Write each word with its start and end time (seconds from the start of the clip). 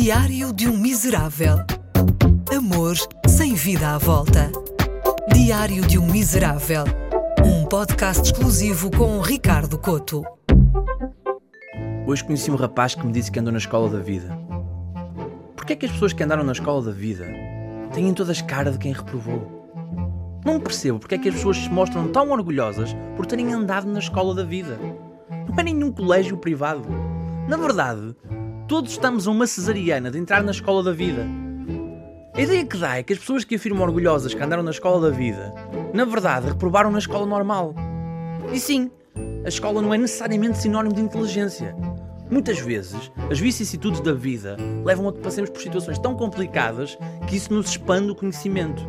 Diário 0.00 0.52
de 0.52 0.68
um 0.68 0.76
Miserável. 0.76 1.56
Amor 2.56 2.94
sem 3.26 3.54
vida 3.54 3.96
à 3.96 3.98
volta. 3.98 4.48
Diário 5.34 5.84
de 5.84 5.98
um 5.98 6.06
Miserável. 6.06 6.84
Um 7.44 7.66
podcast 7.66 8.22
exclusivo 8.22 8.92
com 8.92 9.20
Ricardo 9.20 9.76
Coto. 9.76 10.22
Hoje 12.06 12.22
conheci 12.22 12.48
um 12.48 12.54
rapaz 12.54 12.94
que 12.94 13.04
me 13.04 13.12
disse 13.12 13.28
que 13.32 13.40
andou 13.40 13.50
na 13.50 13.58
escola 13.58 13.90
da 13.90 13.98
vida. 13.98 14.38
Porquê 15.56 15.72
é 15.72 15.76
que 15.76 15.86
as 15.86 15.92
pessoas 15.92 16.12
que 16.12 16.22
andaram 16.22 16.44
na 16.44 16.52
escola 16.52 16.80
da 16.80 16.92
vida 16.92 17.26
têm 17.92 18.14
todas 18.14 18.40
cara 18.40 18.70
de 18.70 18.78
quem 18.78 18.92
reprovou? 18.92 19.66
Não 20.46 20.60
percebo 20.60 21.00
porque 21.00 21.16
é 21.16 21.18
que 21.18 21.28
as 21.28 21.34
pessoas 21.34 21.56
se 21.56 21.68
mostram 21.68 22.06
tão 22.06 22.30
orgulhosas 22.30 22.94
por 23.16 23.26
terem 23.26 23.52
andado 23.52 23.88
na 23.88 23.98
escola 23.98 24.32
da 24.32 24.44
vida. 24.44 24.78
Não 25.48 25.58
é 25.58 25.62
nenhum 25.64 25.90
colégio 25.90 26.38
privado. 26.38 26.88
Na 27.48 27.56
verdade, 27.56 28.14
todos 28.68 28.92
estamos 28.92 29.26
a 29.26 29.30
uma 29.30 29.46
cesariana 29.46 30.10
de 30.10 30.18
entrar 30.18 30.42
na 30.42 30.50
escola 30.50 30.82
da 30.82 30.92
vida. 30.92 31.26
A 32.34 32.42
ideia 32.42 32.66
que 32.66 32.76
dá 32.76 32.98
é 32.98 33.02
que 33.02 33.14
as 33.14 33.18
pessoas 33.18 33.42
que 33.42 33.54
afirmam 33.54 33.82
orgulhosas 33.82 34.34
que 34.34 34.42
andaram 34.42 34.62
na 34.62 34.70
escola 34.70 35.00
da 35.00 35.16
vida, 35.16 35.54
na 35.94 36.04
verdade, 36.04 36.48
reprovaram 36.48 36.90
na 36.90 36.98
escola 36.98 37.24
normal. 37.24 37.74
E 38.52 38.60
sim, 38.60 38.90
a 39.42 39.48
escola 39.48 39.80
não 39.80 39.94
é 39.94 39.96
necessariamente 39.96 40.58
sinónimo 40.58 40.94
de 40.94 41.00
inteligência. 41.00 41.74
Muitas 42.30 42.60
vezes, 42.60 43.10
as 43.30 43.40
vicissitudes 43.40 44.00
da 44.00 44.12
vida 44.12 44.58
levam 44.84 45.08
a 45.08 45.14
que 45.14 45.20
passemos 45.20 45.48
por 45.48 45.62
situações 45.62 45.98
tão 45.98 46.14
complicadas 46.14 46.98
que 47.26 47.36
isso 47.36 47.54
nos 47.54 47.70
expande 47.70 48.10
o 48.10 48.14
conhecimento. 48.14 48.86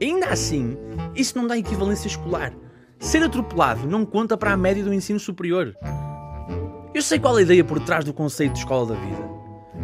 Ainda 0.00 0.28
assim, 0.28 0.78
isso 1.14 1.36
não 1.36 1.46
dá 1.46 1.58
equivalência 1.58 2.08
escolar. 2.08 2.54
Ser 2.98 3.22
atropelado 3.22 3.86
não 3.86 4.06
conta 4.06 4.34
para 4.34 4.54
a 4.54 4.56
média 4.56 4.82
do 4.82 4.94
ensino 4.94 5.20
superior. 5.20 5.76
Eu 6.94 7.02
sei 7.02 7.18
qual 7.18 7.36
é 7.36 7.40
a 7.40 7.42
ideia 7.42 7.64
por 7.64 7.80
trás 7.80 8.04
do 8.04 8.12
conceito 8.12 8.52
de 8.52 8.58
escola 8.60 8.94
da 8.94 8.94
vida. 8.94 9.30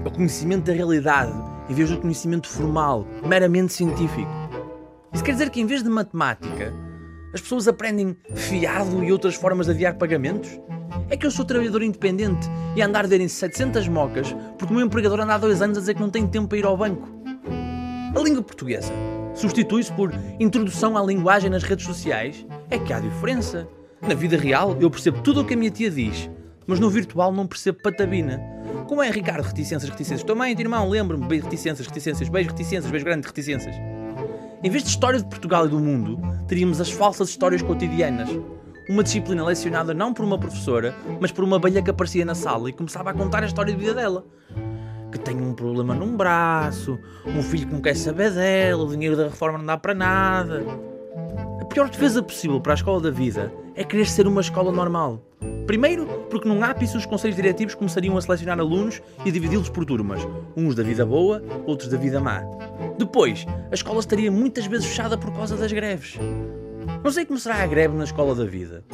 É 0.04 0.08
o 0.08 0.10
conhecimento 0.10 0.66
da 0.66 0.72
realidade 0.72 1.32
em 1.70 1.74
vez 1.74 1.88
do 1.88 1.98
conhecimento 1.98 2.48
formal, 2.48 3.06
meramente 3.24 3.72
científico. 3.72 4.30
Isso 5.12 5.22
quer 5.22 5.32
dizer 5.32 5.50
que 5.50 5.60
em 5.60 5.66
vez 5.66 5.84
de 5.84 5.88
matemática, 5.88 6.74
as 7.32 7.40
pessoas 7.40 7.68
aprendem 7.68 8.16
fiado 8.34 9.04
e 9.04 9.12
outras 9.12 9.36
formas 9.36 9.66
de 9.66 9.72
adiar 9.72 9.94
pagamentos? 9.96 10.60
É 11.08 11.16
que 11.16 11.24
eu 11.24 11.30
sou 11.30 11.44
trabalhador 11.44 11.82
independente 11.82 12.48
e 12.74 12.82
a 12.82 12.86
andar 12.86 13.06
derem 13.06 13.28
700 13.28 13.86
mocas 13.86 14.34
porque 14.58 14.72
o 14.72 14.76
meu 14.76 14.84
empregador 14.84 15.20
anda 15.20 15.34
há 15.34 15.38
dois 15.38 15.62
anos 15.62 15.78
a 15.78 15.80
dizer 15.80 15.94
que 15.94 16.00
não 16.00 16.10
tem 16.10 16.26
tempo 16.26 16.48
para 16.48 16.58
ir 16.58 16.64
ao 16.64 16.76
banco. 16.76 17.08
A 18.16 18.20
língua 18.20 18.42
portuguesa 18.42 18.92
substitui-se 19.34 19.92
por 19.92 20.12
introdução 20.40 20.96
à 20.96 21.02
linguagem 21.02 21.50
nas 21.50 21.62
redes 21.62 21.86
sociais, 21.86 22.44
é 22.68 22.78
que 22.78 22.92
há 22.92 22.98
diferença. 22.98 23.68
Na 24.02 24.14
vida 24.14 24.36
real, 24.36 24.76
eu 24.80 24.90
percebo 24.90 25.20
tudo 25.22 25.42
o 25.42 25.44
que 25.44 25.54
a 25.54 25.56
minha 25.56 25.70
tia 25.70 25.90
diz, 25.90 26.28
mas 26.70 26.78
no 26.78 26.88
virtual 26.88 27.32
não 27.32 27.48
percebo 27.48 27.82
patabina. 27.82 28.40
Como 28.86 29.02
é, 29.02 29.10
Ricardo? 29.10 29.42
Reticências, 29.42 29.90
reticências. 29.90 30.22
Teu 30.22 30.40
irmão, 30.40 30.88
lembro-me. 30.88 31.26
Beijo, 31.26 31.44
reticências, 31.44 31.84
reticências. 31.84 32.28
Beijo, 32.28 32.50
reticências. 32.50 32.88
Beijo 32.88 33.04
grande, 33.04 33.26
reticências. 33.26 33.74
Em 34.62 34.70
vez 34.70 34.84
de 34.84 34.90
história 34.90 35.18
de 35.18 35.24
Portugal 35.24 35.66
e 35.66 35.68
do 35.68 35.80
mundo, 35.80 36.20
teríamos 36.46 36.80
as 36.80 36.88
falsas 36.88 37.28
histórias 37.28 37.60
cotidianas. 37.60 38.28
Uma 38.88 39.02
disciplina 39.02 39.44
lecionada 39.44 39.92
não 39.92 40.14
por 40.14 40.24
uma 40.24 40.38
professora, 40.38 40.94
mas 41.20 41.32
por 41.32 41.42
uma 41.42 41.56
abelha 41.56 41.82
que 41.82 41.90
aparecia 41.90 42.24
na 42.24 42.36
sala 42.36 42.70
e 42.70 42.72
começava 42.72 43.10
a 43.10 43.14
contar 43.14 43.42
a 43.42 43.46
história 43.46 43.74
de 43.74 43.78
vida 43.80 43.94
dela 43.94 44.24
que 45.10 45.18
tem 45.18 45.40
um 45.40 45.52
problema 45.52 45.92
num 45.92 46.16
braço, 46.16 46.96
um 47.26 47.42
filho 47.42 47.66
que 47.66 47.72
não 47.72 47.80
quer 47.80 47.96
saber 47.96 48.30
dela, 48.30 48.84
o 48.84 48.90
dinheiro 48.90 49.16
da 49.16 49.24
reforma 49.24 49.58
não 49.58 49.66
dá 49.66 49.76
para 49.76 49.92
nada. 49.92 50.64
A 51.60 51.64
pior 51.64 51.90
defesa 51.90 52.22
possível 52.22 52.60
para 52.60 52.74
a 52.74 52.76
escola 52.76 53.00
da 53.00 53.10
vida 53.10 53.52
é 53.74 53.82
querer 53.82 54.06
ser 54.06 54.28
uma 54.28 54.40
escola 54.40 54.70
normal. 54.70 55.20
Primeiro, 55.66 56.06
porque 56.30 56.48
num 56.48 56.62
ápice 56.64 56.96
os 56.96 57.06
conselhos 57.06 57.36
diretivos 57.36 57.74
começariam 57.74 58.16
a 58.16 58.20
selecionar 58.20 58.58
alunos 58.58 59.00
e 59.24 59.30
dividi-los 59.30 59.68
por 59.68 59.84
turmas, 59.84 60.20
uns 60.56 60.74
da 60.74 60.82
vida 60.82 61.06
boa, 61.06 61.42
outros 61.66 61.88
da 61.88 61.96
vida 61.96 62.20
má. 62.20 62.42
Depois, 62.98 63.46
a 63.70 63.74
escola 63.74 64.00
estaria 64.00 64.30
muitas 64.30 64.66
vezes 64.66 64.86
fechada 64.86 65.16
por 65.16 65.32
causa 65.32 65.56
das 65.56 65.72
greves. 65.72 66.18
Não 67.02 67.10
sei 67.10 67.24
como 67.24 67.38
será 67.38 67.62
a 67.62 67.66
greve 67.66 67.96
na 67.96 68.04
escola 68.04 68.34
da 68.34 68.44
vida, 68.44 68.84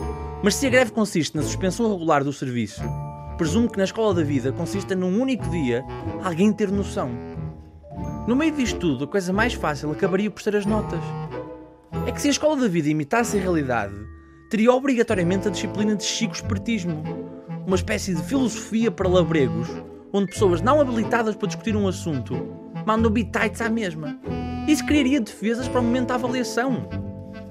mas 0.43 0.55
se 0.55 0.67
a 0.67 0.71
greve 0.71 0.93
consiste 0.93 1.37
na 1.37 1.43
suspensão 1.43 1.91
regular 1.91 2.23
do 2.23 2.33
serviço, 2.33 2.83
Presumo 3.37 3.71
que 3.71 3.77
na 3.77 3.85
escola 3.85 4.15
da 4.15 4.23
vida 4.23 4.51
consista 4.51 4.95
num 4.95 5.21
único 5.21 5.47
dia 5.51 5.85
alguém 6.25 6.51
ter 6.55 6.71
noção. 6.73 7.11
No 8.27 8.35
meio 8.35 8.53
disto 8.53 8.79
tudo, 8.79 9.05
a 9.05 9.09
coisa 9.09 9.31
mais 9.31 9.53
fácil 9.53 9.91
acabaria 9.91 10.31
por 10.31 10.41
ser 10.41 10.57
as 10.57 10.65
notas. 10.65 11.01
É 12.07 12.13
que 12.13 12.21
se 12.21 12.29
a 12.29 12.31
escola 12.31 12.57
da 12.57 12.67
vida 12.67 12.89
imitasse 12.89 13.37
a 13.37 13.41
realidade, 13.41 13.95
teria 14.49 14.73
obrigatoriamente 14.73 15.49
a 15.49 15.51
disciplina 15.51 15.97
de 15.97 16.05
chico 16.05 16.35
espertismo, 16.35 17.03
uma 17.67 17.77
espécie 17.77 18.15
de 18.15 18.23
filosofia 18.23 18.91
para 18.91 19.09
labregos, 19.09 19.69
onde 20.13 20.31
pessoas 20.31 20.61
não 20.61 20.81
habilitadas 20.81 21.35
para 21.35 21.49
discutir 21.49 21.77
um 21.77 21.89
assunto 21.89 22.35
mandam 22.87 23.11
bitites 23.11 23.61
à 23.61 23.69
mesma. 23.69 24.19
Isso 24.69 24.87
criaria 24.87 25.21
defesas 25.21 25.67
para 25.67 25.81
o 25.81 25.85
momento 25.85 26.09
da 26.09 26.15
avaliação. 26.15 26.89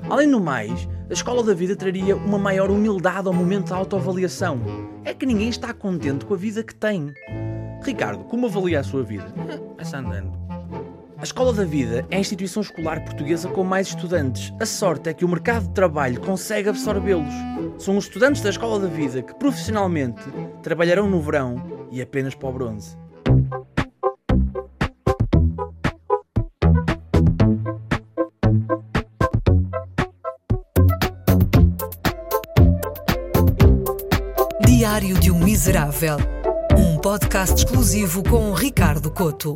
Além 0.10 0.30
do 0.30 0.40
mais, 0.40 0.88
a 1.10 1.14
escola 1.14 1.44
da 1.44 1.54
vida 1.54 1.76
traria 1.76 2.16
uma 2.16 2.38
maior 2.38 2.72
humildade 2.72 3.28
ao 3.28 3.34
momento 3.34 3.70
da 3.70 3.76
autoavaliação. 3.76 4.62
É 5.04 5.14
que 5.14 5.26
ninguém 5.26 5.50
está 5.50 5.74
contente 5.74 6.26
com 6.26 6.34
a 6.34 6.38
vida 6.38 6.64
que 6.64 6.74
tem. 6.74 7.14
Ricardo, 7.84 8.24
como 8.26 8.48
avalia 8.48 8.80
a 8.80 8.84
sua 8.84 9.04
vida? 9.04 9.28
Vai 9.78 10.00
andando. 10.00 10.32
A 11.18 11.24
Escola 11.24 11.54
da 11.54 11.64
Vida 11.64 12.06
é 12.12 12.18
a 12.18 12.20
instituição 12.20 12.62
escolar 12.62 13.04
portuguesa 13.06 13.48
com 13.48 13.64
mais 13.64 13.88
estudantes. 13.88 14.54
A 14.60 14.66
sorte 14.66 15.10
é 15.10 15.14
que 15.14 15.24
o 15.24 15.30
mercado 15.30 15.68
de 15.68 15.74
trabalho 15.74 16.20
consegue 16.20 16.68
absorvê-los. 16.68 17.34
São 17.78 17.98
os 17.98 18.06
estudantes 18.06 18.42
da 18.42 18.50
Escola 18.50 18.80
da 18.80 18.88
Vida 18.88 19.22
que 19.22 19.34
profissionalmente 19.36 20.22
trabalharão 20.62 21.10
no 21.10 21.22
verão 21.22 21.88
e 21.90 22.02
apenas 22.02 22.36
para 22.36 22.50
o 22.50 22.54
bronze. 22.54 22.98
Diário 34.68 35.18
de 35.18 35.32
um 35.32 35.40
Miserável. 35.40 36.18
Um 36.78 36.98
podcast 36.98 37.56
exclusivo 37.56 38.22
com 38.22 38.52
Ricardo 38.52 39.10
Coto. 39.10 39.56